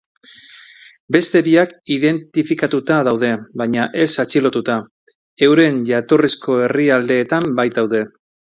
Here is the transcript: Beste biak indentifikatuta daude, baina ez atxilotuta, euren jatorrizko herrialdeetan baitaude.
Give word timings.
Beste 1.15 1.41
biak 1.47 1.75
indentifikatuta 1.97 2.97
daude, 3.09 3.29
baina 3.63 3.85
ez 4.05 4.09
atxilotuta, 4.25 4.79
euren 5.51 5.79
jatorrizko 5.93 6.59
herrialdeetan 6.65 7.51
baitaude. 7.63 8.05